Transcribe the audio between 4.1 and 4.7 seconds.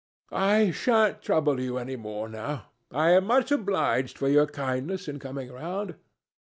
for your